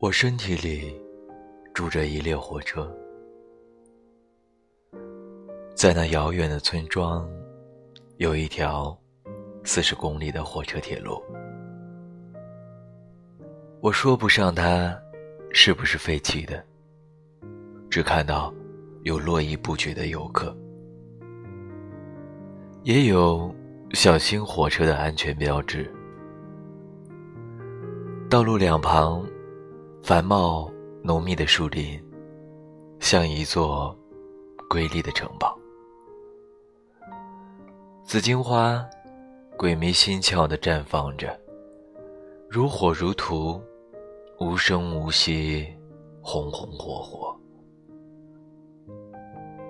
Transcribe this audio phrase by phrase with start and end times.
[0.00, 0.96] 我身体里
[1.74, 2.90] 住着一列火车，
[5.74, 7.28] 在那遥远的村庄，
[8.16, 8.96] 有一条
[9.64, 11.20] 四十公里的火车铁路。
[13.80, 14.96] 我说不上它
[15.52, 16.64] 是不是废弃的，
[17.88, 18.52] 只看到
[19.02, 20.56] 有络绎不绝的游客，
[22.82, 23.54] 也有
[23.92, 25.90] 小心火车的安全标志，
[28.28, 29.24] 道路两旁。
[30.00, 30.70] 繁茂
[31.02, 32.02] 浓密的树林，
[32.98, 33.94] 像一座
[34.70, 35.58] 瑰丽的城堡。
[38.04, 38.82] 紫荆花
[39.58, 41.38] 鬼迷心窍地绽放着，
[42.50, 43.62] 如火如荼，
[44.40, 45.68] 无声无息，
[46.22, 47.38] 红红火火。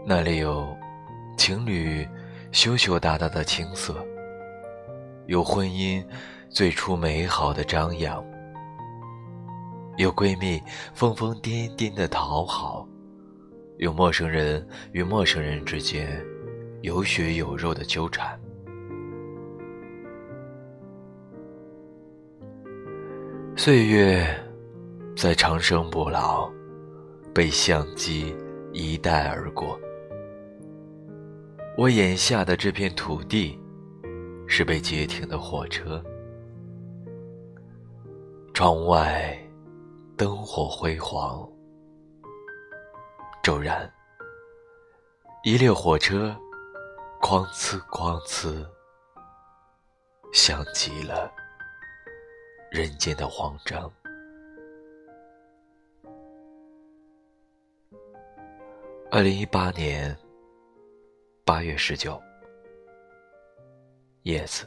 [0.07, 0.77] 那里有
[1.37, 2.07] 情侣
[2.53, 3.97] 羞羞答答的青涩，
[5.27, 6.07] 有婚姻
[6.49, 8.25] 最初美好的张扬。
[9.97, 10.63] 有闺蜜
[10.95, 12.87] 疯疯癫癫的讨好，
[13.79, 16.25] 有陌生人与陌生人之间
[16.83, 18.41] 有血有肉的纠缠。
[23.61, 24.25] 岁月
[25.17, 26.49] 在长生不老，
[27.35, 28.33] 被相机
[28.73, 29.77] 一带而过。
[31.77, 33.59] 我眼下的这片土地，
[34.47, 36.01] 是被截停的火车。
[38.55, 39.37] 窗外。
[40.17, 41.49] 灯火辉煌，
[43.43, 43.89] 骤然，
[45.45, 46.37] 一列火车
[47.21, 48.67] 哐哧哐哧，
[50.33, 51.31] 响极了
[52.71, 53.91] 人间的慌张。
[59.11, 60.15] 二零一八年
[61.45, 62.23] 八月十九，
[64.23, 64.67] 叶子。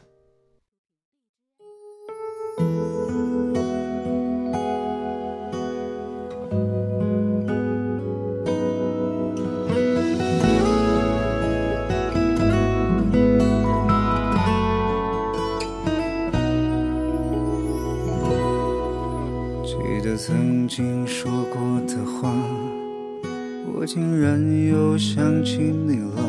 [23.82, 26.22] 我竟然又想起你了。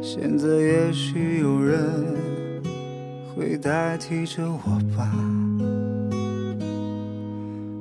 [0.00, 1.82] 现在也许有人
[3.34, 5.12] 会代替着我吧。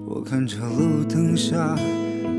[0.07, 1.78] 我看着路灯下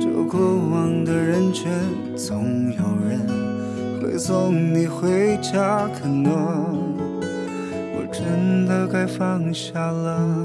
[0.01, 1.71] 这过往的人群，
[2.17, 5.89] 总有人会送你回家。
[6.03, 6.33] 可能
[7.95, 10.45] 我真的该放下了。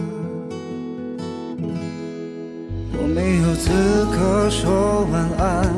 [3.03, 3.69] 我没有资
[4.15, 5.75] 格说晚安，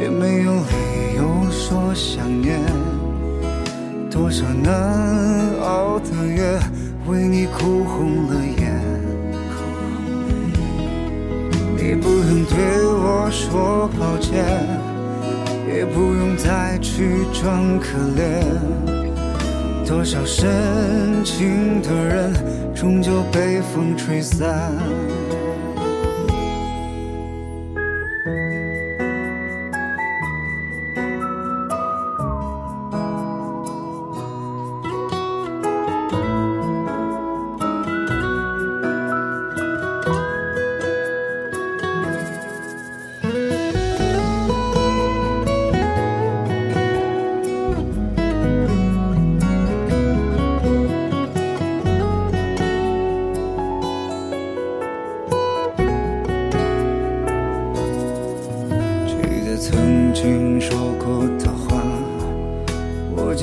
[0.00, 2.60] 也没有理由说想念。
[4.08, 4.70] 多少难
[5.60, 6.60] 熬的夜，
[7.08, 8.80] 为你哭红了眼。
[11.76, 14.44] 你不用对我说抱歉，
[15.66, 18.54] 也不用再去装可怜。
[19.84, 22.32] 多少深情的人，
[22.72, 24.72] 终究被风吹散。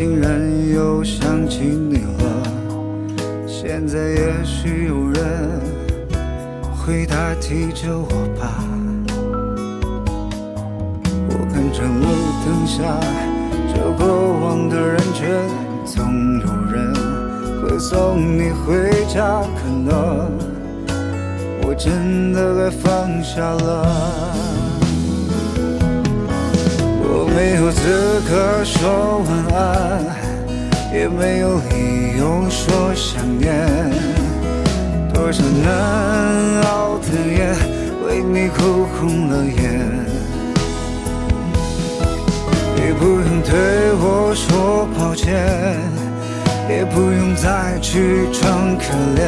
[0.03, 0.41] 竟然
[0.73, 2.25] 又想起你了，
[3.45, 5.62] 现在也许有人
[6.73, 8.09] 会代替着我
[8.39, 8.65] 吧。
[11.30, 12.03] 我看着路
[12.44, 12.81] 灯下
[13.71, 15.30] 这过往的人群，
[15.86, 16.03] 总
[16.39, 16.92] 有人
[17.62, 19.44] 会送你回家。
[19.56, 20.31] 可能
[21.62, 24.81] 我真的该放下了。
[27.36, 30.04] 没有资格说晚安，
[30.94, 33.56] 也没有理由说想念。
[35.13, 37.56] 多少难熬的夜，
[38.06, 39.62] 为你哭红了眼。
[42.75, 45.34] 你不用对我说抱歉，
[46.69, 48.84] 也不用再去装可
[49.16, 49.19] 怜。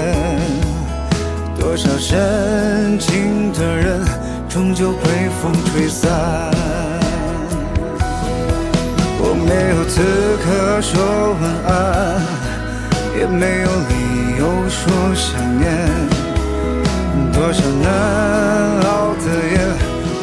[1.58, 4.06] 多少深情的人，
[4.50, 6.12] 终究被风吹散。
[9.88, 10.02] 此
[10.38, 12.22] 刻说晚安，
[13.18, 14.82] 也没有理由说
[15.14, 15.64] 想念。
[17.32, 17.86] 多少难
[18.82, 19.56] 熬的夜，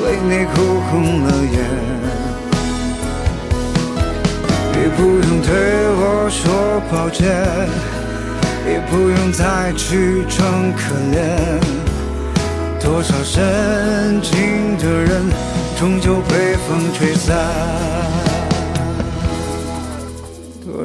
[0.02, 1.54] 为你哭红了眼。
[4.72, 5.48] 你不用对
[5.92, 6.40] 我说
[6.90, 7.18] 抱歉，
[8.66, 11.16] 也不用再去装可怜。
[12.82, 15.28] 多少深情的人，
[15.78, 17.36] 终究被风吹散。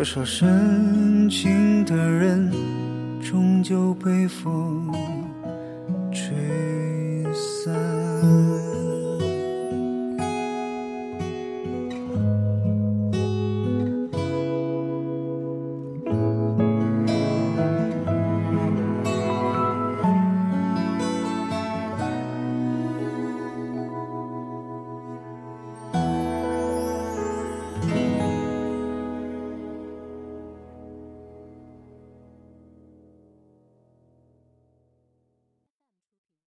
[0.06, 2.52] 说深情的人
[3.20, 4.92] 终究被风
[6.14, 7.74] 吹散